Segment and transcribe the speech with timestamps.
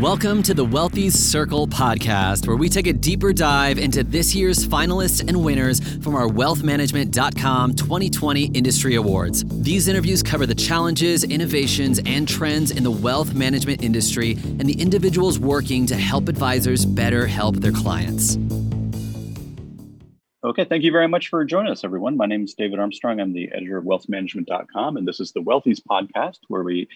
[0.00, 4.66] Welcome to the Wealthies Circle podcast, where we take a deeper dive into this year's
[4.66, 9.44] finalists and winners from our wealthmanagement.com 2020 industry awards.
[9.62, 14.80] These interviews cover the challenges, innovations, and trends in the wealth management industry and the
[14.82, 18.36] individuals working to help advisors better help their clients.
[20.42, 22.16] Okay, thank you very much for joining us, everyone.
[22.16, 23.20] My name is David Armstrong.
[23.20, 26.88] I'm the editor of wealthmanagement.com, and this is the Wealthies podcast, where we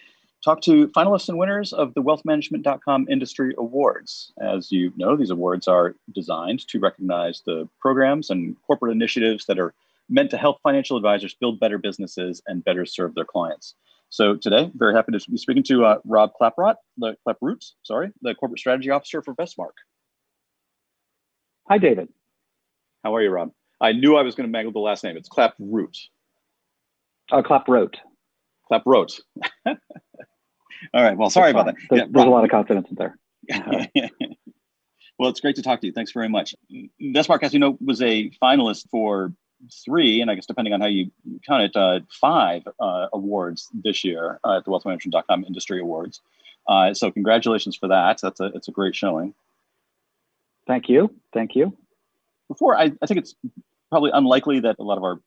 [0.44, 4.32] talk to finalists and winners of the wealthmanagement.com industry awards.
[4.40, 9.58] As you know, these awards are designed to recognize the programs and corporate initiatives that
[9.58, 9.74] are
[10.08, 13.74] meant to help financial advisors build better businesses and better serve their clients.
[14.10, 18.34] So today, very happy to be speaking to uh, Rob Klaproot, the Klaproot, sorry, the
[18.34, 19.74] corporate strategy officer for Vestmark.
[21.68, 22.08] Hi, David.
[23.04, 23.52] How are you, Rob?
[23.80, 25.16] I knew I was going to mangle the last name.
[25.16, 25.96] It's Klaproot.
[27.30, 27.96] Uh, Klaproot.
[28.70, 29.20] Klaproot.
[29.66, 31.16] All right.
[31.16, 31.74] Well, sorry about that.
[31.90, 33.18] There's, yeah, there's a lot of confidence in there.
[35.18, 35.92] well, it's great to talk to you.
[35.92, 36.54] Thanks very much.
[37.02, 39.32] Vestmark, as you know, was a finalist for
[39.84, 41.10] three, and I guess depending on how you
[41.46, 46.20] count it, uh, five uh, awards this year uh, at the wealthmanagement.com Industry Awards.
[46.66, 48.20] Uh, so congratulations for that.
[48.22, 49.34] That's a it's a great showing.
[50.66, 51.14] Thank you.
[51.32, 51.76] Thank you.
[52.46, 53.34] Before I, I think it's
[53.90, 55.20] probably unlikely that a lot of our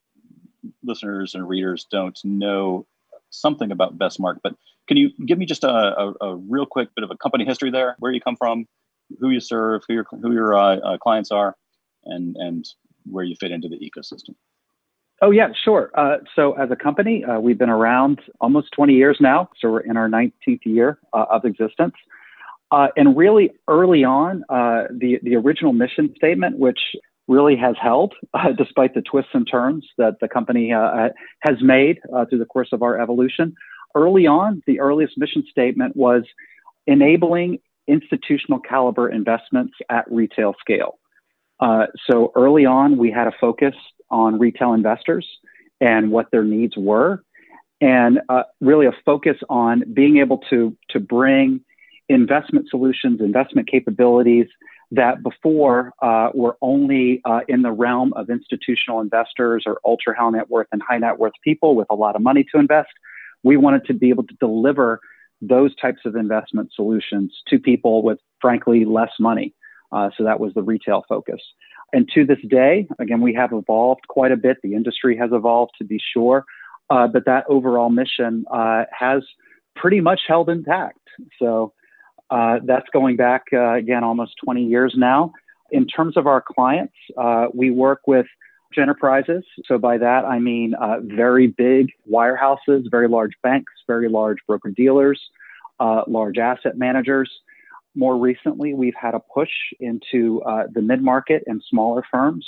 [0.83, 2.85] listeners and readers don't know
[3.31, 4.53] something about Vestmark, but
[4.87, 7.71] can you give me just a, a, a, real quick bit of a company history
[7.71, 8.65] there, where you come from,
[9.19, 11.55] who you serve, who your, who your uh, uh, clients are,
[12.05, 12.65] and, and
[13.05, 14.35] where you fit into the ecosystem?
[15.21, 15.91] Oh, yeah, sure.
[15.95, 19.49] Uh, so, as a company, uh, we've been around almost 20 years now.
[19.59, 21.93] So, we're in our 19th year uh, of existence.
[22.71, 26.79] Uh, and really early on, the, the original mission statement, which
[27.31, 28.13] really has held
[28.57, 32.99] despite the twists and turns that the company has made through the course of our
[32.99, 33.55] evolution,
[33.95, 36.23] early on, the earliest mission statement was
[36.87, 40.99] enabling institutional caliber investments at retail scale.
[41.59, 43.75] Uh, so early on, we had a focus
[44.09, 45.27] on retail investors
[45.79, 47.23] and what their needs were,
[47.79, 51.61] and uh, really a focus on being able to, to bring
[52.09, 54.47] investment solutions, investment capabilities
[54.91, 60.29] that before uh, were only uh, in the realm of institutional investors or ultra high
[60.29, 62.89] net worth and high net worth people with a lot of money to invest
[63.43, 64.99] we wanted to be able to deliver
[65.41, 69.53] those types of investment solutions to people with, frankly, less money.
[69.91, 71.41] Uh, so that was the retail focus.
[71.93, 74.57] And to this day, again, we have evolved quite a bit.
[74.63, 76.45] The industry has evolved to be sure,
[76.89, 79.23] uh, but that overall mission uh, has
[79.75, 80.99] pretty much held intact.
[81.39, 81.73] So
[82.31, 85.33] uh, that's going back, uh, again, almost 20 years now.
[85.69, 88.25] In terms of our clients, uh, we work with
[88.77, 89.43] enterprises.
[89.65, 94.69] So by that, I mean uh, very big wirehouses, very large banks, very large broker
[94.69, 95.21] dealers,
[95.79, 97.29] uh, large asset managers.
[97.95, 99.49] More recently, we've had a push
[99.81, 102.47] into uh, the mid market and smaller firms.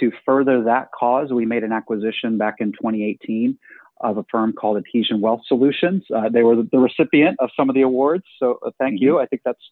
[0.00, 3.58] To further that cause, we made an acquisition back in 2018
[4.00, 6.04] of a firm called Adhesion Wealth Solutions.
[6.14, 9.04] Uh, they were the recipient of some of the awards, so uh, thank mm-hmm.
[9.04, 9.18] you.
[9.18, 9.62] I think that's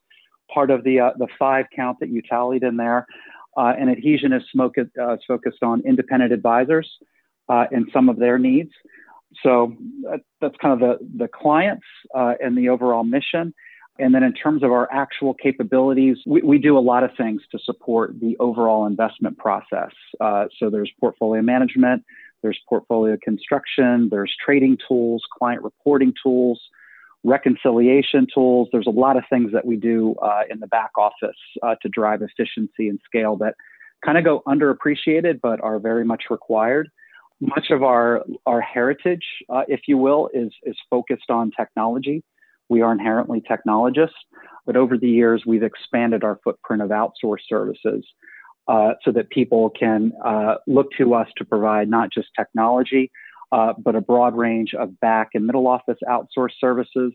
[0.53, 3.07] part of the uh, the five count that you tallied in there.
[3.57, 6.89] Uh, and Adhesion is, smoke, uh, focused on independent advisors
[7.49, 8.71] uh, and some of their needs.
[9.43, 9.75] So
[10.41, 13.55] that's kind of the, the clients uh, and the overall mission.
[13.99, 17.41] And then in terms of our actual capabilities, we, we do a lot of things
[17.53, 19.91] to support the overall investment process.
[20.21, 22.05] Uh, so there's portfolio management,
[22.47, 26.61] there's portfolio construction, there's trading tools, client reporting tools,
[27.25, 28.69] reconciliation tools.
[28.71, 31.89] There's a lot of things that we do uh, in the back office uh, to
[31.89, 33.55] drive efficiency and scale that
[34.05, 36.89] kind of go underappreciated, but are very much required.
[37.41, 42.23] Much of our our heritage, uh, if you will, is is focused on technology.
[42.69, 44.17] We are inherently technologists,
[44.65, 48.07] but over the years we've expanded our footprint of outsourced services
[48.69, 53.11] uh, so that people can uh, look to us to provide not just technology,
[53.53, 57.13] uh, but a broad range of back and middle office outsourced services,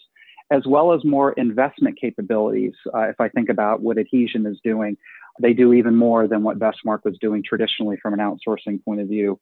[0.51, 2.73] as well as more investment capabilities.
[2.93, 4.97] Uh, if I think about what Adhesion is doing,
[5.41, 9.07] they do even more than what Vestmark was doing traditionally from an outsourcing point of
[9.07, 9.39] view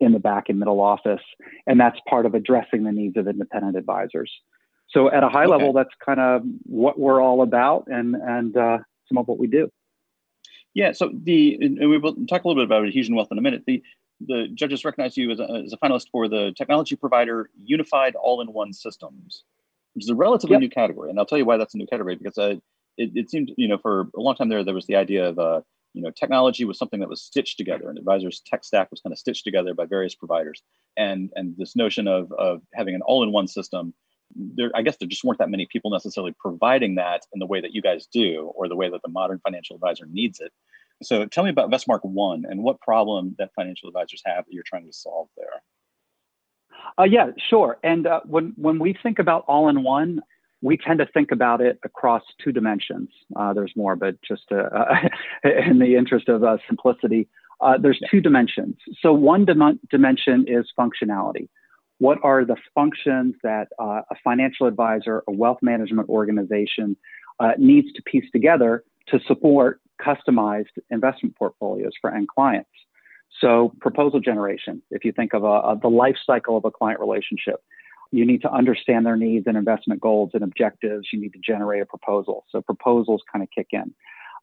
[0.00, 1.22] in the back and middle office.
[1.66, 4.30] And that's part of addressing the needs of independent advisors.
[4.90, 5.50] So at a high okay.
[5.50, 8.78] level, that's kind of what we're all about and, and uh,
[9.08, 9.70] some of what we do.
[10.74, 13.42] Yeah, so the and we will talk a little bit about Adhesion Wealth in a
[13.42, 13.64] minute.
[13.66, 13.82] The
[14.26, 18.72] the judges recognize you as a, as a finalist for the technology provider unified all-in-one
[18.72, 19.44] systems,
[19.94, 20.60] which is a relatively yep.
[20.60, 21.10] new category.
[21.10, 22.54] And I'll tell you why that's a new category because uh,
[22.96, 25.38] it, it seemed, you know, for a long time there, there was the idea of,
[25.38, 25.60] uh,
[25.92, 29.12] you know, technology was something that was stitched together, and advisors' tech stack was kind
[29.12, 30.62] of stitched together by various providers.
[30.96, 33.92] And and this notion of of having an all-in-one system
[34.36, 37.60] there I guess there just weren't that many people necessarily providing that in the way
[37.60, 40.52] that you guys do or the way that the modern financial advisor needs it.
[41.02, 44.64] So tell me about Vestmark One and what problem that financial advisors have that you're
[44.66, 45.62] trying to solve there.
[46.98, 47.78] Uh, yeah, sure.
[47.82, 50.20] And uh, when when we think about all-in-one,
[50.62, 53.08] we tend to think about it across two dimensions.
[53.34, 55.08] Uh, there's more, but just to, uh,
[55.68, 57.28] in the interest of uh, simplicity,
[57.60, 58.76] uh, there's two dimensions.
[59.00, 61.48] So one dim- dimension is functionality.
[62.02, 66.96] What are the functions that a financial advisor, a wealth management organization
[67.58, 72.70] needs to piece together to support customized investment portfolios for end clients?
[73.40, 76.98] So proposal generation, if you think of, a, of the life cycle of a client
[76.98, 77.62] relationship,
[78.10, 81.06] you need to understand their needs and investment goals and objectives.
[81.12, 82.46] You need to generate a proposal.
[82.50, 83.94] So proposals kind of kick in.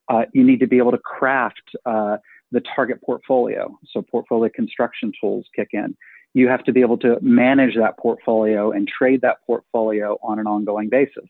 [0.08, 2.16] Uh, you need to be able to craft uh,
[2.52, 3.78] the target portfolio.
[3.92, 5.94] So portfolio construction tools kick in.
[6.34, 10.46] You have to be able to manage that portfolio and trade that portfolio on an
[10.46, 11.28] ongoing basis.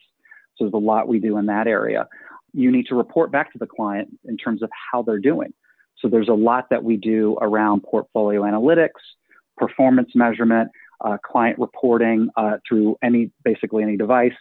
[0.56, 2.06] So there's a lot we do in that area.
[2.52, 5.54] You need to report back to the client in terms of how they're doing.
[5.98, 9.00] So there's a lot that we do around portfolio analytics,
[9.56, 10.70] performance measurement,
[11.02, 14.36] uh, client reporting uh, through any basically any device.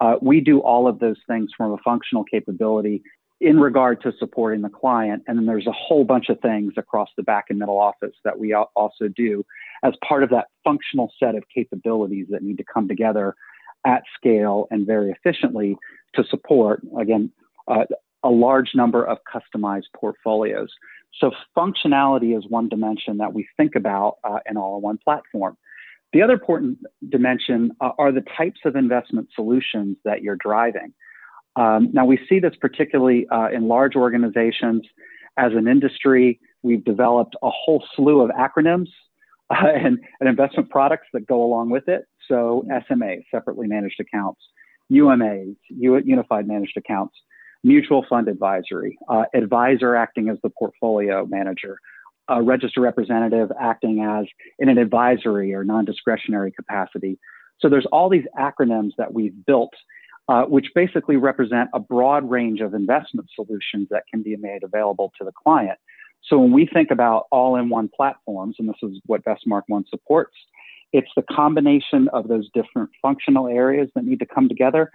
[0.00, 3.02] Uh, we do all of those things from a functional capability
[3.40, 5.22] in regard to supporting the client.
[5.26, 8.38] And then there's a whole bunch of things across the back and middle office that
[8.38, 9.44] we also do
[9.82, 13.34] as part of that functional set of capabilities that need to come together
[13.84, 15.76] at scale and very efficiently
[16.14, 17.30] to support, again,
[17.68, 17.84] uh,
[18.22, 20.70] a large number of customized portfolios.
[21.20, 25.56] So functionality is one dimension that we think about uh, in all-in-one platform.
[26.12, 26.78] The other important
[27.08, 30.94] dimension uh, are the types of investment solutions that you're driving.
[31.56, 34.82] Um, now, we see this particularly uh, in large organizations.
[35.36, 38.88] As an industry, we've developed a whole slew of acronyms
[39.50, 42.06] uh, and, and, investment products that go along with it.
[42.28, 44.40] So, SMA, separately managed accounts,
[44.90, 47.14] UMAs, unified managed accounts,
[47.62, 51.78] mutual fund advisory, uh, advisor acting as the portfolio manager,
[52.28, 54.26] a registered representative acting as
[54.58, 57.18] in an advisory or non-discretionary capacity.
[57.60, 59.72] So there's all these acronyms that we've built,
[60.28, 65.12] uh, which basically represent a broad range of investment solutions that can be made available
[65.18, 65.78] to the client.
[66.22, 70.34] So when we think about all-in-one platforms, and this is what Vestmark One supports,
[70.92, 74.90] it's the combination of those different functional areas that need to come together,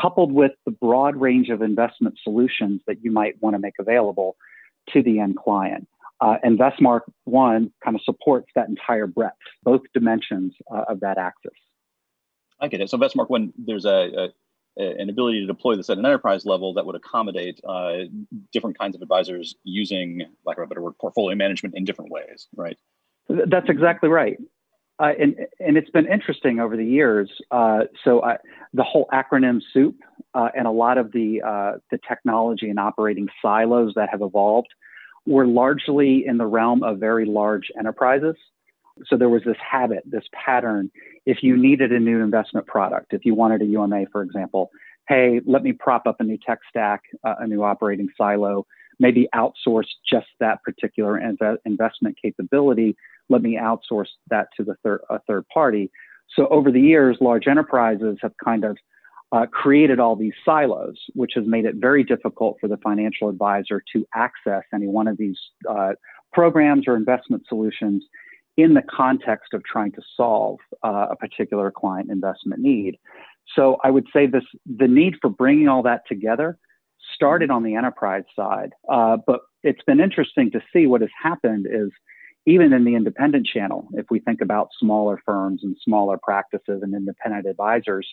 [0.00, 4.36] coupled with the broad range of investment solutions that you might want to make available
[4.92, 5.86] to the end client.
[6.20, 11.18] Uh, and Vestmark One kind of supports that entire breadth, both dimensions uh, of that
[11.18, 11.52] axis.
[12.60, 12.90] I get it.
[12.90, 14.28] So Vestmark One, there's a, a,
[14.80, 17.98] an ability to deploy this at an enterprise level that would accommodate uh,
[18.52, 22.78] different kinds of advisors using, like a better word, portfolio management in different ways, right?
[23.28, 24.38] That's exactly right.
[24.98, 27.30] Uh, and and it's been interesting over the years.
[27.50, 28.36] Uh, so I,
[28.74, 29.96] the whole acronym soup
[30.34, 34.68] uh, and a lot of the uh, the technology and operating silos that have evolved
[35.26, 38.36] were largely in the realm of very large enterprises.
[39.06, 40.90] So there was this habit, this pattern.
[41.30, 44.70] If you needed a new investment product, if you wanted a UMA, for example,
[45.08, 48.66] hey, let me prop up a new tech stack, uh, a new operating silo,
[48.98, 52.96] maybe outsource just that particular inv- investment capability.
[53.28, 55.92] Let me outsource that to the third, a third party.
[56.34, 58.76] So over the years, large enterprises have kind of
[59.30, 63.80] uh, created all these silos, which has made it very difficult for the financial advisor
[63.92, 65.38] to access any one of these
[65.68, 65.92] uh,
[66.32, 68.02] programs or investment solutions
[68.56, 72.98] in the context of trying to solve uh, a particular client investment need.
[73.54, 76.58] So I would say this: the need for bringing all that together
[77.14, 81.66] started on the enterprise side, uh, but it's been interesting to see what has happened
[81.70, 81.90] is
[82.46, 86.94] even in the independent channel, if we think about smaller firms and smaller practices and
[86.94, 88.08] independent advisors,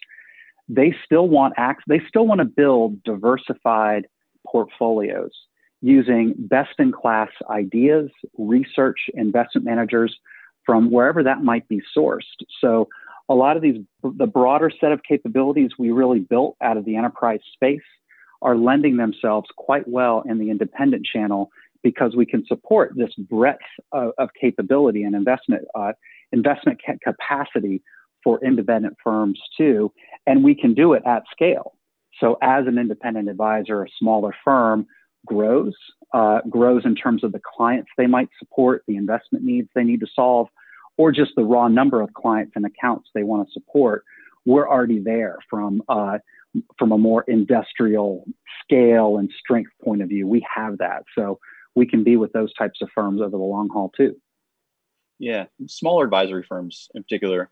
[0.68, 4.08] they still want ac- they still want to build diversified
[4.46, 5.32] portfolios
[5.82, 10.18] using best in class ideas, research, investment managers
[10.66, 12.22] from wherever that might be sourced.
[12.60, 12.88] So
[13.30, 16.96] a lot of these the broader set of capabilities we really built out of the
[16.96, 17.82] enterprise space
[18.42, 21.50] are lending themselves quite well in the independent channel
[21.84, 23.60] because we can support this breadth
[23.92, 25.94] of, of capability and investment uh,
[26.32, 27.82] investment ca- capacity
[28.24, 29.92] for independent firms too,
[30.26, 31.74] and we can do it at scale.
[32.20, 34.88] So as an independent advisor, a smaller firm
[35.28, 35.74] grows,
[36.14, 40.00] uh, grows in terms of the clients they might support, the investment needs they need
[40.00, 40.48] to solve,
[40.98, 44.04] or just the raw number of clients and accounts they want to support.
[44.46, 46.20] We're already there from uh,
[46.80, 48.26] from a more industrial
[48.64, 50.28] scale and strength point of view.
[50.28, 51.40] We have that, so
[51.76, 54.16] we can be with those types of firms over the long haul too.
[55.20, 57.52] Yeah, smaller advisory firms in particular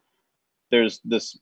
[0.71, 1.37] there's this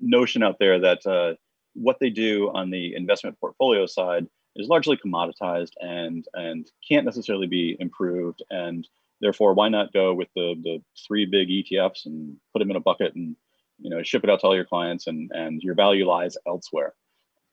[0.00, 1.34] notion out there that uh,
[1.74, 4.26] what they do on the investment portfolio side
[4.56, 8.42] is largely commoditized and and can't necessarily be improved.
[8.50, 8.86] And
[9.20, 12.80] therefore why not go with the the three big ETFs and put them in a
[12.80, 13.36] bucket and
[13.78, 16.94] you know ship it out to all your clients and and your value lies elsewhere?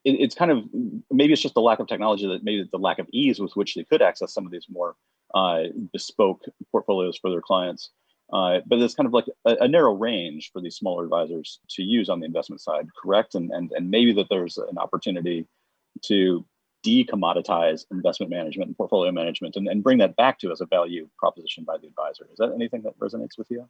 [0.04, 0.64] It, it's kind of
[1.12, 3.76] maybe it's just the lack of technology that maybe the lack of ease with which
[3.76, 4.96] they could access some of these more
[5.34, 7.90] uh, bespoke portfolios for their clients.
[8.32, 11.84] Uh, but it's kind of like a, a, narrow range for these smaller advisors to
[11.84, 13.36] use on the investment side correct?
[13.36, 15.46] And and, and maybe that there's an opportunity
[16.06, 16.46] to
[16.86, 21.08] decommoditize investment management and portfolio management and, and bring that back to as a value
[21.18, 22.28] proposition by the advisor.
[22.32, 23.68] Is that anything that resonates with you?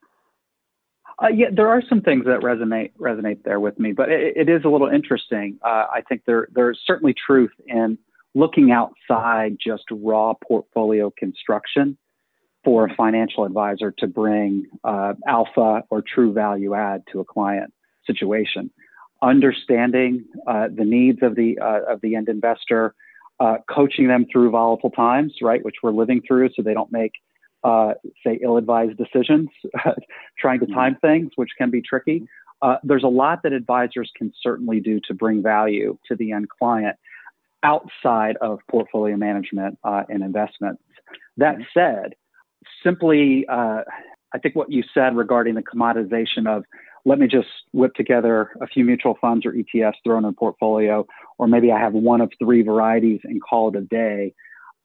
[1.21, 4.49] Uh, yeah, there are some things that resonate resonate there with me, but it, it
[4.49, 5.59] is a little interesting.
[5.63, 7.97] Uh, I think there there's certainly truth in
[8.33, 11.97] looking outside just raw portfolio construction
[12.63, 17.73] for a financial advisor to bring uh, alpha or true value add to a client
[18.07, 18.71] situation.
[19.21, 22.95] Understanding uh, the needs of the uh, of the end investor,
[23.43, 27.11] uh, coaching them through volatile times, right, which we're living through, so they don't make,
[27.65, 27.93] uh,
[28.25, 29.49] say, ill-advised decisions,
[30.39, 32.25] trying to time things, which can be tricky.
[32.61, 36.47] Uh, there's a lot that advisors can certainly do to bring value to the end
[36.47, 36.95] client
[37.63, 40.81] outside of portfolio management uh, and investments.
[41.35, 42.15] That said,
[42.81, 43.81] simply, uh,
[44.33, 46.63] I think what you said regarding the commoditization of
[47.05, 51.05] let me just whip together a few mutual funds or ETFs, throw in a portfolio,
[51.37, 54.33] or maybe I have one of three varieties and call it a day.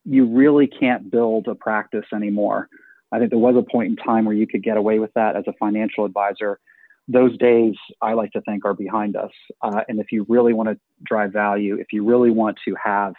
[0.04, 2.68] You really can't build a practice anymore.
[3.12, 5.36] I think there was a point in time where you could get away with that
[5.36, 6.58] as a financial advisor.
[7.06, 9.30] Those days, I like to think, are behind us.
[9.62, 13.14] Uh, and if you really want to drive value, if you really want to have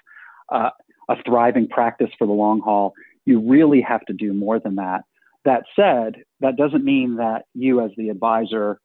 [0.51, 0.69] uh,
[1.09, 2.93] a thriving practice for the long haul,
[3.25, 5.05] you really have to do more than that.
[5.45, 8.79] That said, that doesn't mean that you, as the advisor,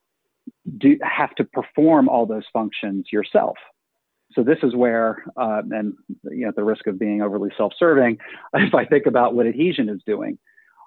[0.78, 3.56] do have to perform all those functions yourself.
[4.32, 8.18] So this is where, uh, and you know, at the risk of being overly self-serving,
[8.54, 10.38] if I think about what Adhesion is doing,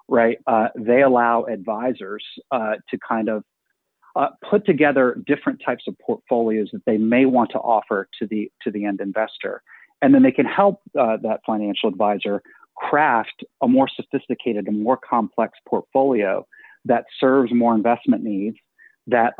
[0.08, 0.38] right?
[0.46, 3.44] Uh, they allow advisors uh, to kind of
[4.16, 8.50] uh, put together different types of portfolios that they may want to offer to the
[8.62, 9.62] to the end investor,
[10.02, 12.42] and then they can help uh, that financial advisor
[12.76, 16.46] craft a more sophisticated and more complex portfolio
[16.84, 18.56] that serves more investment needs
[19.08, 19.34] that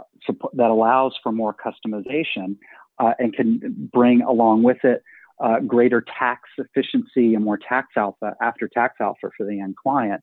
[0.55, 2.57] that allows for more customization
[2.99, 5.03] uh, and can bring along with it
[5.41, 10.23] uh, greater tax efficiency and more tax alpha after tax alpha for the end client.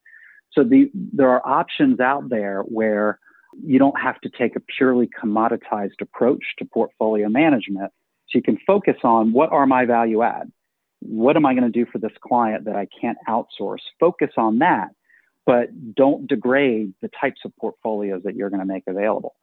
[0.52, 3.20] So the, there are options out there where
[3.64, 7.92] you don't have to take a purely commoditized approach to portfolio management.
[8.30, 10.52] So you can focus on what are my value add?
[11.00, 13.82] What am I going to do for this client that I can't outsource?
[14.00, 14.90] Focus on that
[15.46, 19.36] but don't degrade the types of portfolios that you're going to make available.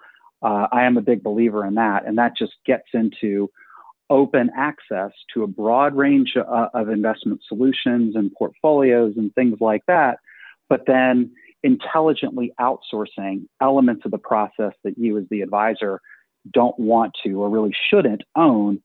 [0.42, 3.50] Uh, I am a big believer in that, and that just gets into
[4.10, 9.82] open access to a broad range uh, of investment solutions and portfolios and things like
[9.86, 10.18] that,
[10.68, 11.30] but then
[11.62, 16.00] intelligently outsourcing elements of the process that you, as the advisor,
[16.52, 18.82] don't want to or really shouldn't own.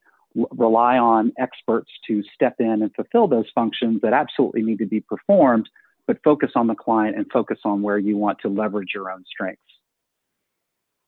[0.52, 5.00] Rely on experts to step in and fulfill those functions that absolutely need to be
[5.00, 5.68] performed
[6.08, 9.24] but focus on the client and focus on where you want to leverage your own
[9.30, 9.62] strengths.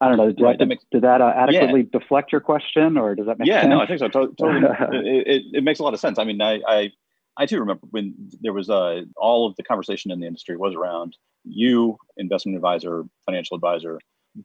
[0.01, 0.31] I don't know.
[0.31, 1.99] Did, right, that, makes, did that uh, adequately yeah.
[1.99, 3.69] deflect your question, or does that make yeah, sense?
[3.69, 4.07] Yeah, no, I think so.
[4.07, 4.61] Totally,
[5.09, 6.19] it, it, it, makes a lot of sense.
[6.19, 6.91] I mean, I, I,
[7.37, 10.73] I too remember when there was uh, all of the conversation in the industry was
[10.73, 13.99] around you, investment advisor, financial advisor,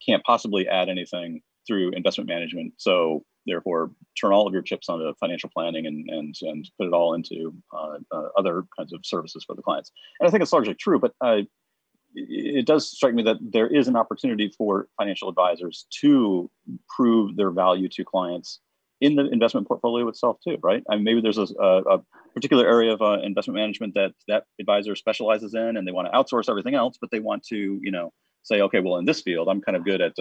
[0.04, 2.74] can't possibly add anything through investment management.
[2.78, 6.92] So therefore turn all of your chips onto financial planning and and, and put it
[6.92, 9.90] all into uh, uh, other kinds of services for the clients.
[10.20, 11.42] And I think it's largely true, but uh,
[12.14, 16.50] it does strike me that there is an opportunity for financial advisors to
[16.88, 18.60] prove their value to clients
[19.00, 20.82] in the investment portfolio itself too, right?
[20.88, 22.00] I mean, maybe there's a, a
[22.32, 26.16] particular area of uh, investment management that that advisor specializes in, and they want to
[26.16, 29.48] outsource everything else, but they want to, you know, say, okay, well, in this field,
[29.48, 30.18] I'm kind of good at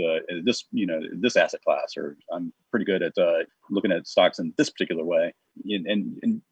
[0.00, 4.06] uh, this you know this asset class or i'm pretty good at uh, looking at
[4.06, 5.34] stocks in this particular way.
[5.64, 6.42] And, and, and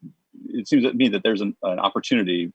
[0.49, 2.51] it seems to me that there's an, an, opportunity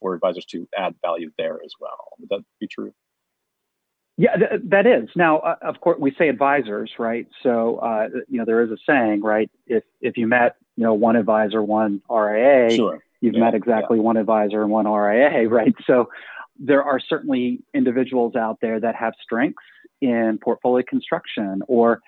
[0.00, 2.12] for advisors to add value there as well.
[2.18, 2.92] Would that be true?
[4.16, 5.08] Yeah th- that is.
[5.16, 7.26] Now uh, of course we say advisors right?
[7.42, 9.50] So uh, you know there is a saying right?
[9.66, 13.02] If if you met you know one advisor one ria sure.
[13.20, 14.04] you've yeah, met exactly yeah.
[14.04, 15.74] one advisor and one ria right?
[15.86, 16.10] So
[16.56, 19.64] there are certainly individuals out there that have strengths
[20.04, 22.00] in portfolio construction or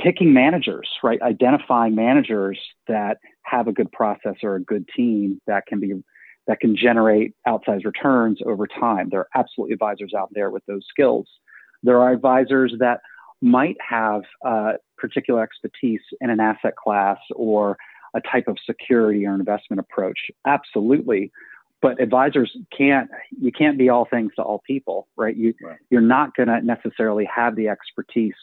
[0.00, 1.20] picking managers, right?
[1.20, 6.02] Identifying managers that have a good process or a good team that can be
[6.46, 9.08] that can generate outsized returns over time.
[9.10, 11.28] There are absolutely advisors out there with those skills.
[11.82, 13.00] There are advisors that
[13.42, 17.76] might have uh, particular expertise in an asset class or
[18.14, 20.18] a type of security or investment approach.
[20.46, 21.30] Absolutely.
[21.82, 23.10] But advisors can't,
[23.40, 25.34] you can't be all things to all people, right?
[25.36, 25.78] You, right.
[25.88, 28.34] You're not going to necessarily have the expertise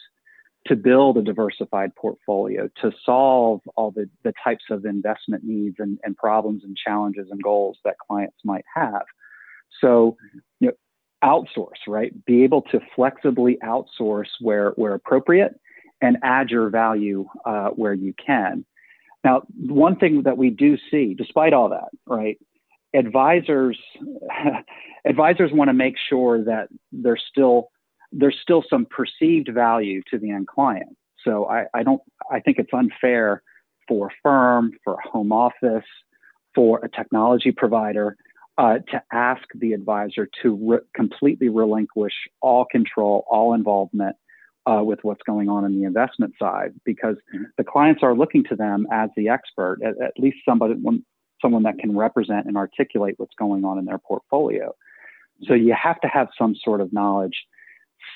[0.66, 5.98] to build a diversified portfolio, to solve all the, the types of investment needs and,
[6.02, 9.02] and problems and challenges and goals that clients might have.
[9.80, 10.16] So,
[10.60, 10.72] you know,
[11.24, 12.12] outsource, right?
[12.26, 15.58] Be able to flexibly outsource where, where appropriate
[16.00, 18.64] and add your value uh, where you can.
[19.24, 22.38] Now, one thing that we do see, despite all that, right?
[22.94, 23.78] Advisors,
[25.04, 27.68] advisors want to make sure that there's still
[28.10, 30.96] there's still some perceived value to the end client.
[31.24, 33.42] So I, I don't I think it's unfair
[33.86, 35.84] for a firm, for a home office,
[36.54, 38.16] for a technology provider
[38.58, 44.16] uh, to ask the advisor to re- completely relinquish all control, all involvement
[44.66, 47.44] uh, with what's going on in the investment side, because mm-hmm.
[47.56, 50.74] the clients are looking to them as the expert, at, at least somebody,
[51.40, 54.74] someone that can represent and articulate what's going on in their portfolio.
[55.44, 57.44] So you have to have some sort of knowledge,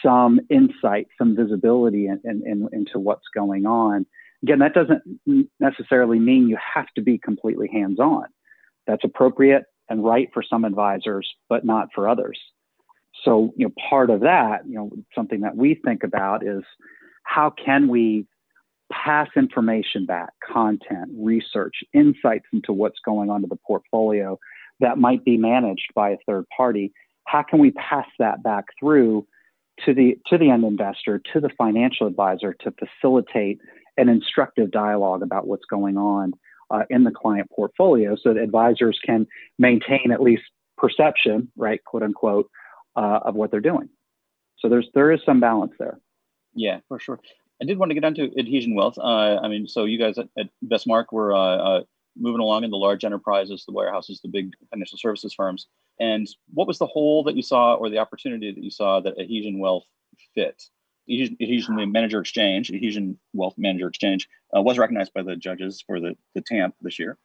[0.05, 4.07] some insight, some visibility in, in, in, into what's going on.
[4.43, 8.25] Again, that doesn't necessarily mean you have to be completely hands on.
[8.87, 12.38] That's appropriate and right for some advisors, but not for others.
[13.25, 16.64] So, you know, part of that, you know, something that we think about is
[17.23, 18.26] how can we
[18.92, 24.38] pass information back, content, research, insights into what's going on to the portfolio
[24.80, 26.92] that might be managed by a third party.
[27.26, 29.26] How can we pass that back through
[29.84, 33.58] to the to the end investor, to the financial advisor to facilitate
[33.96, 36.32] an instructive dialogue about what's going on
[36.70, 39.26] uh, in the client portfolio so that advisors can
[39.58, 40.42] maintain at least
[40.76, 42.50] perception, right, quote unquote,
[42.96, 43.88] uh, of what they're doing.
[44.58, 45.99] So there's there is some balance there.
[46.54, 47.18] Yeah, for sure.
[47.62, 48.99] I did want to get onto Adhesion Wealth.
[48.99, 51.83] Uh, I mean, so you guys at, at Vestmark were uh, uh,
[52.19, 55.68] moving along in the large enterprises, the wirehouses, the big financial services firms.
[56.01, 59.16] And what was the hole that you saw or the opportunity that you saw that
[59.16, 59.85] Adhesion Wealth
[60.35, 60.61] fit?
[61.09, 66.16] Adhesion Manager Exchange, Adhesion Wealth Manager Exchange, uh, was recognized by the judges for the,
[66.35, 67.16] the TAMP this year.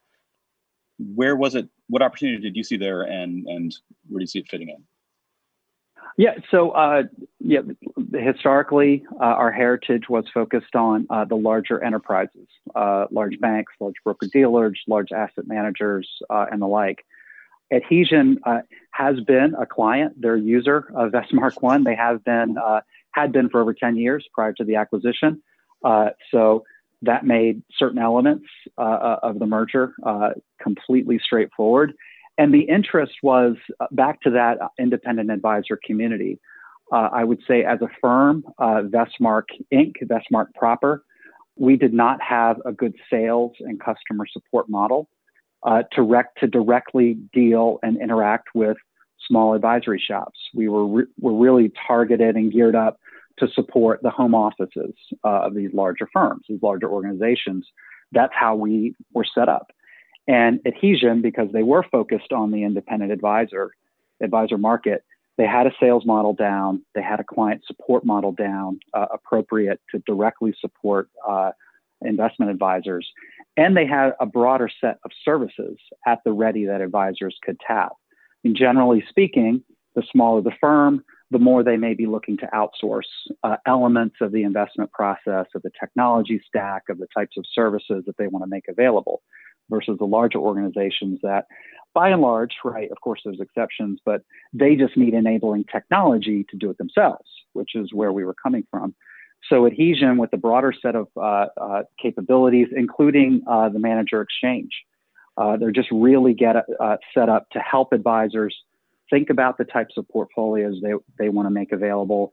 [0.99, 1.67] Where was it?
[1.87, 3.75] What opportunity did you see there, and and
[4.07, 4.83] where do you see it fitting in?
[6.17, 7.03] Yeah, so uh,
[7.39, 7.59] yeah,
[8.11, 13.93] historically, uh, our heritage was focused on uh, the larger enterprises, uh, large banks, large
[14.03, 17.05] broker dealers, large asset managers, uh, and the like.
[17.71, 18.59] Adhesion uh,
[18.91, 21.83] has been a client, their user of Vestmark One.
[21.83, 22.57] They have been
[23.11, 25.43] had been for over 10 years prior to the acquisition.
[26.31, 26.63] So
[27.03, 29.93] that made certain elements of the merger
[30.61, 31.93] completely straightforward.
[32.37, 36.39] And the interest was uh, back to that independent advisor community.
[36.91, 41.03] Uh, I would say, as a firm, Vestmark Inc., Vestmark proper,
[41.57, 45.09] we did not have a good sales and customer support model
[45.65, 48.77] to, rec- to directly deal and interact with
[49.27, 50.39] small advisory shops.
[50.53, 52.99] We were, re- were really targeted and geared up
[53.39, 57.67] to support the home offices uh, of these larger firms, these larger organizations.
[58.11, 59.71] That's how we were set up.
[60.27, 63.71] And Adhesion, because they were focused on the independent advisor
[64.21, 65.03] advisor market,
[65.37, 69.79] they had a sales model down, they had a client support model down, uh, appropriate
[69.91, 71.51] to directly support uh,
[72.01, 73.07] investment advisors,
[73.55, 77.91] and they had a broader set of services at the ready that advisors could tap.
[78.43, 79.63] And generally speaking,
[79.95, 83.01] the smaller the firm, the more they may be looking to outsource
[83.43, 88.03] uh, elements of the investment process, of the technology stack, of the types of services
[88.05, 89.21] that they want to make available,
[89.69, 91.45] versus the larger organizations that,
[91.93, 94.21] by and large, right, of course, there's exceptions, but
[94.53, 98.63] they just need enabling technology to do it themselves, which is where we were coming
[98.69, 98.93] from.
[99.49, 104.71] So, Adhesion, with the broader set of uh, uh, capabilities, including uh, the manager exchange,
[105.37, 108.55] uh, they're just really get uh, set up to help advisors
[109.09, 112.31] think about the types of portfolios they, they want to make available,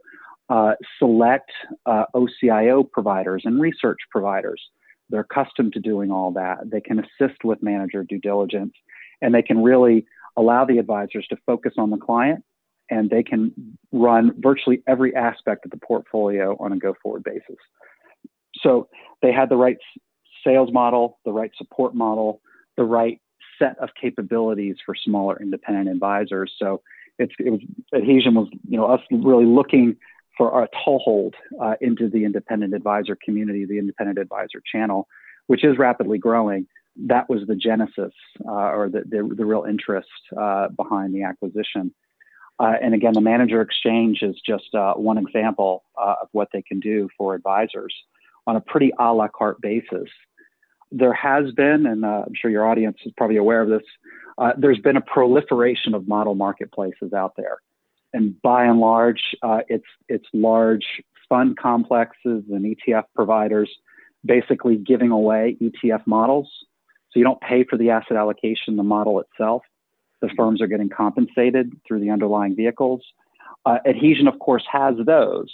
[0.48, 1.52] uh, select
[1.86, 4.60] OCIO providers and research providers.
[5.10, 6.70] They're accustomed to doing all that.
[6.70, 8.74] They can assist with manager due diligence,
[9.20, 12.44] and they can really allow the advisors to focus on the client
[12.90, 13.52] and they can
[13.92, 17.56] run virtually every aspect of the portfolio on a go forward basis.
[18.60, 18.88] So
[19.22, 19.78] they had the right
[20.44, 22.40] sales model, the right support model,
[22.76, 23.20] the right
[23.58, 26.52] set of capabilities for smaller independent advisors.
[26.58, 26.82] So
[27.18, 27.60] it's, it was
[27.94, 29.96] Adhesion was you know us really looking
[30.36, 35.08] for a toehold uh, into the independent advisor community, the independent advisor channel,
[35.46, 36.66] which is rapidly growing.
[36.96, 38.12] That was the genesis
[38.46, 41.92] uh, or the, the, the, real interest uh, behind the acquisition.
[42.60, 46.62] Uh, and again, the manager exchange is just uh, one example uh, of what they
[46.62, 47.92] can do for advisors
[48.46, 50.08] on a pretty a la carte basis.
[50.92, 53.82] There has been, and I'm sure your audience is probably aware of this,
[54.56, 57.58] there's been a proliferation of model marketplaces out there.
[58.14, 60.86] And by and large, uh, it's, it's large
[61.28, 63.68] fund complexes and ETF providers
[64.24, 66.48] basically giving away ETF models.
[67.10, 69.62] So you don't pay for the asset allocation, the model itself.
[70.22, 73.02] The firms are getting compensated through the underlying vehicles.
[73.66, 75.52] Uh, Adhesion, of course, has those,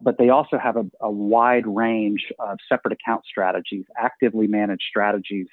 [0.00, 5.46] but they also have a, a wide range of separate account strategies, actively managed strategies,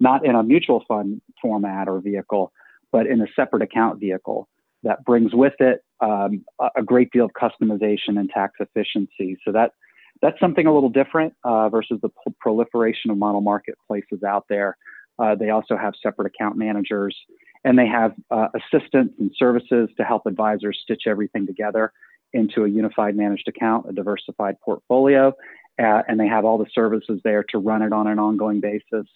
[0.00, 2.52] not in a mutual fund format or vehicle,
[2.90, 4.48] but in a separate account vehicle
[4.82, 6.44] that brings with it um,
[6.76, 9.38] a great deal of customization and tax efficiency.
[9.44, 9.72] So that
[10.20, 14.76] that's something a little different uh, versus the proliferation of model marketplaces out there.
[15.18, 17.16] Uh, they also have separate account managers
[17.64, 21.92] and they have uh, assistants and services to help advisors stitch everything together
[22.32, 25.32] into a unified managed account, a diversified portfolio.
[25.80, 29.06] Uh, and they have all the services there to run it on an ongoing basis,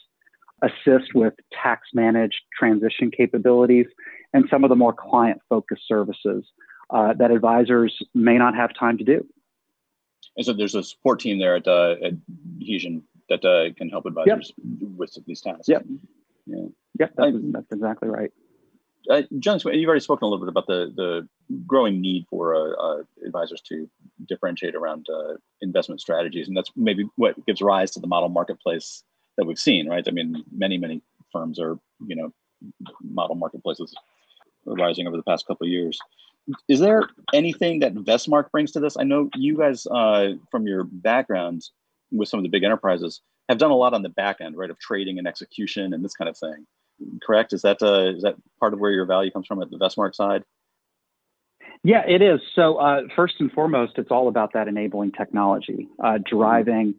[0.63, 3.87] assist with tax managed transition capabilities,
[4.33, 6.45] and some of the more client focused services
[6.91, 9.27] uh, that advisors may not have time to do.
[10.37, 11.97] And so there's a support team there at, uh,
[12.61, 14.91] Adhesion that uh, can help advisors yep.
[14.97, 15.69] with these tasks.
[15.69, 15.85] Yep.
[16.47, 16.67] Yeah.
[17.01, 17.13] Yep.
[17.17, 18.31] That's, that's exactly right.
[19.09, 21.29] Uh, John, you've already spoken a little bit about the, the
[21.67, 23.89] growing need for uh, uh, advisors to
[24.27, 26.49] differentiate around uh, investment strategies.
[26.49, 29.05] And that's maybe what gives rise to the model marketplace
[29.37, 30.05] that we've seen, right?
[30.07, 32.33] I mean, many, many firms are, you know,
[33.03, 33.95] model marketplaces
[34.65, 35.99] rising over the past couple of years
[36.69, 37.03] is there
[37.35, 38.97] anything that Vestmark brings to this?
[38.97, 41.73] I know you guys, uh, from your backgrounds
[42.13, 44.71] with some of the big enterprises, have done a lot on the back end, right,
[44.71, 46.67] of trading and execution and this kind of thing.
[47.25, 47.53] Correct?
[47.53, 50.15] Is that uh, is that part of where your value comes from at the Vestmark
[50.15, 50.45] side?
[51.83, 52.41] Yeah, it is.
[52.55, 56.95] So uh, first and foremost, it's all about that enabling technology, uh, driving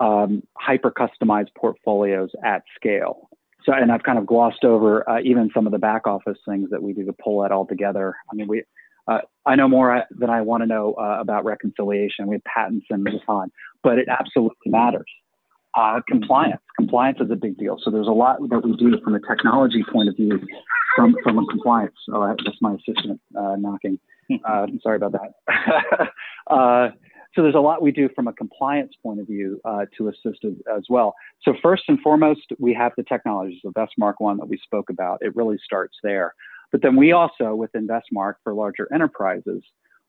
[0.00, 3.28] um, hyper customized portfolios at scale.
[3.64, 6.70] So, and I've kind of glossed over uh, even some of the back office things
[6.70, 8.14] that we do to pull that all together.
[8.30, 8.64] I mean, we
[9.06, 12.26] uh, I know more uh, than I want to know uh, about reconciliation.
[12.26, 13.50] We have patents and on,
[13.82, 15.10] but it absolutely matters.
[15.74, 17.78] Uh, compliance, compliance is a big deal.
[17.82, 20.40] So there's a lot that we do from a technology point of view,
[20.96, 21.96] from from a compliance.
[22.12, 23.98] Oh, that's my assistant uh, knocking.
[24.82, 26.08] Sorry about that.
[27.34, 29.60] so there's a lot we do from a compliance point of view
[29.96, 31.14] to assist as well.
[31.42, 33.60] So first and foremost, we have the technology.
[33.62, 35.18] So Vestmark one that we spoke about.
[35.20, 36.34] It really starts there.
[36.70, 39.62] But then we also, with Vestmark for larger enterprises,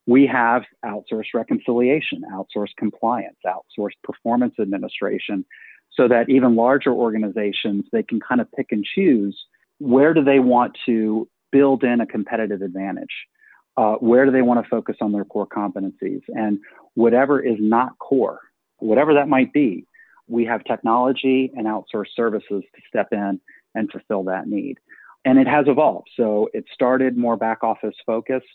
[0.06, 5.44] we have outsourced reconciliation, outsourced compliance, outsourced performance administration,
[5.92, 9.36] so that even larger organizations, they can kind of pick and choose
[9.78, 13.26] where do they want to build in a competitive advantage?
[13.76, 16.22] Uh, where do they want to focus on their core competencies?
[16.28, 16.58] And
[16.96, 18.40] whatever is not core,
[18.78, 19.86] whatever that might be,
[20.26, 23.40] we have technology and outsourced services to step in
[23.74, 24.78] and fulfill that need
[25.26, 26.08] and it has evolved.
[26.16, 28.46] So it started more back office focused.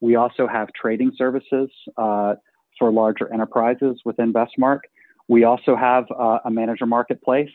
[0.00, 2.34] We also have trading services uh,
[2.78, 4.80] for larger enterprises within Vestmark.
[5.28, 7.50] We also have uh, a manager marketplace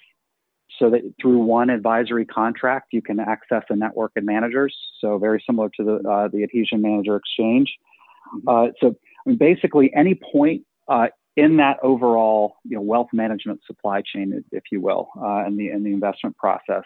[0.79, 4.75] so that through one advisory contract, you can access a network of managers.
[4.99, 7.73] So very similar to the, uh, the Adhesion Manager Exchange.
[8.35, 8.49] Mm-hmm.
[8.49, 8.95] Uh, so
[9.35, 14.81] basically any point uh, in that overall you know, wealth management supply chain, if you
[14.81, 16.83] will, uh, in, the, in the investment process,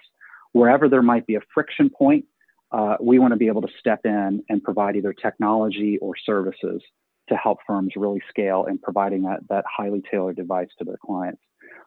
[0.51, 2.25] wherever there might be a friction point,
[2.71, 6.82] uh, we want to be able to step in and provide either technology or services
[7.30, 11.41] to help firms really scale in providing that, that highly tailored device to their clients.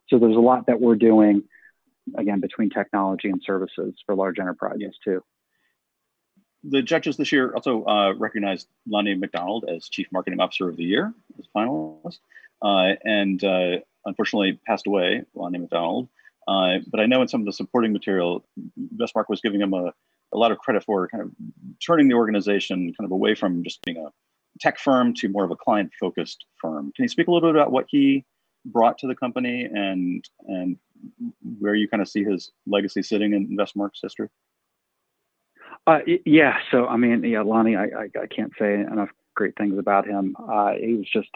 [0.09, 1.43] So there's a lot that we're doing,
[2.17, 5.23] again, between technology and services for large enterprises too.
[6.67, 10.85] The judges this year also uh, recognized Lonnie McDonald as Chief Marketing Officer of the
[10.85, 12.19] Year as finalist,
[12.63, 16.09] uh, and uh, unfortunately passed away, Lonnie McDonald.
[16.49, 18.45] Uh, but I know in some of the supporting material,
[18.97, 19.93] Vestmark was giving him a,
[20.33, 21.31] a lot of credit for kind of
[21.85, 24.11] turning the organization kind of away from just being a
[24.61, 26.93] tech firm to more of a client focused firm.
[26.95, 28.25] Can you speak a little bit about what he
[28.65, 30.79] brought to the company and and
[31.59, 34.29] where you kind of see his legacy sitting in Vestmark's history?
[35.87, 39.79] Uh, yeah, so I mean, yeah, Lonnie, I, I, I can't say enough great things
[39.79, 40.35] about him.
[40.39, 41.29] Uh, he was just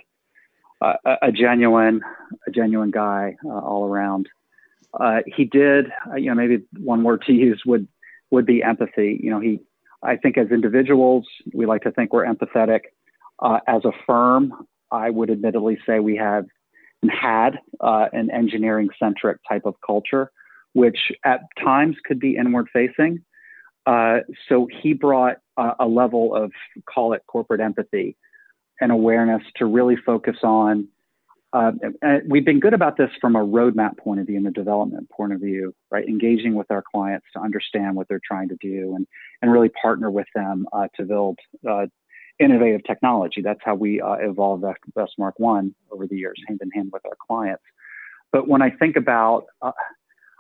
[0.81, 2.01] uh, a genuine,
[2.47, 4.29] a genuine guy uh, all around.
[4.99, 7.87] Uh, he did, uh, you know, maybe one word to use would
[8.31, 9.21] would be empathy.
[9.23, 9.61] You know, he,
[10.03, 12.81] I think as individuals, we like to think we're empathetic.
[13.43, 14.53] As a firm,
[14.91, 16.47] I would admittedly say we have
[17.03, 20.31] and had an engineering centric type of culture,
[20.73, 23.25] which at times could be inward facing.
[23.89, 24.19] Uh,
[24.51, 26.53] so he brought uh, a level of
[26.85, 28.17] call it corporate empathy
[28.83, 30.87] and awareness to really focus on.
[31.55, 31.73] Uh,
[32.29, 35.33] we've been good about this from a roadmap point of view and a development point
[35.33, 36.07] of view, right?
[36.07, 39.07] Engaging with our clients to understand what they're trying to do and,
[39.41, 41.87] and really partner with them uh, to build uh,
[42.39, 43.41] innovative technology.
[43.41, 47.17] That's how we uh, evolved Vestmark One over the years, hand in hand with our
[47.27, 47.65] clients.
[48.33, 49.47] But when I think about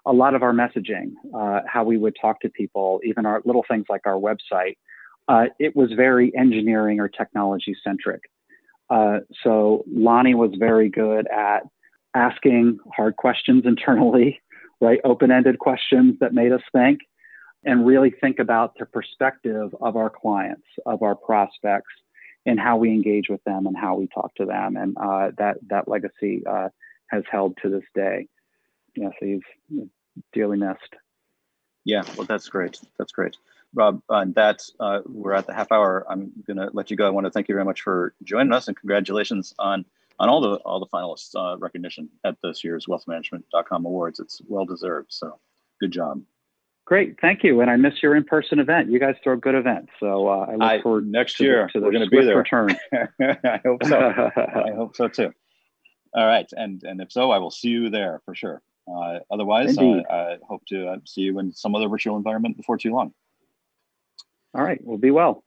[0.07, 3.65] a lot of our messaging, uh, how we would talk to people, even our little
[3.69, 4.77] things like our website,
[5.29, 8.23] uh, it was very engineering or technology centric.
[8.89, 11.61] Uh, so Lonnie was very good at
[12.15, 14.41] asking hard questions internally,
[14.81, 15.01] right?
[15.05, 17.01] Open ended questions that made us think
[17.65, 21.93] and really think about the perspective of our clients, of our prospects,
[22.47, 24.77] and how we engage with them and how we talk to them.
[24.77, 26.69] And uh, that, that legacy uh,
[27.09, 28.29] has held to this day.
[28.95, 29.43] Yeah, so he's
[30.33, 30.97] dearly missed.
[31.85, 32.79] Yeah, well, that's great.
[32.99, 33.37] That's great.
[33.75, 36.07] Rob, uh, that's uh, we're at the half hour.
[36.09, 37.07] I'm going to let you go.
[37.07, 39.85] I want to thank you very much for joining us and congratulations on
[40.19, 44.21] on all the all the finalists uh, recognition at this year's wealthmanagement.com awards.
[44.21, 45.13] It's well deserved.
[45.13, 45.39] So
[45.81, 46.23] good job.
[46.87, 47.61] Great, thank you.
[47.61, 48.91] And I miss your in-person event.
[48.91, 51.69] You guys throw good events, so uh, I look I, forward next year.
[51.73, 52.39] The, to we're going to be there.
[52.39, 52.75] Return.
[53.21, 53.99] I hope so.
[54.37, 55.35] I hope so too.
[56.15, 58.63] All right, and and if so, I will see you there for sure.
[58.89, 62.79] Uh, otherwise, uh, I hope to uh, see you in some other virtual environment before
[62.79, 63.13] too long.
[64.55, 65.45] All right, well, be well.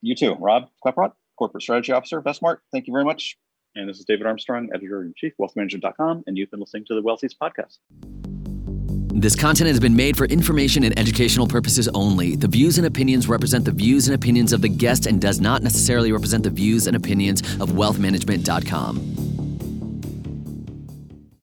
[0.00, 2.58] You too, Rob Kleproth, Corporate Strategy Officer, Vestmark.
[2.72, 3.38] Thank you very much.
[3.74, 7.02] And this is David Armstrong, Editor in Chief, WealthManagement.com, and you've been listening to the
[7.02, 7.78] Wealthies Podcast.
[9.14, 12.34] This content has been made for information and educational purposes only.
[12.34, 15.62] The views and opinions represent the views and opinions of the guest and does not
[15.62, 19.31] necessarily represent the views and opinions of wealthmanagement.com.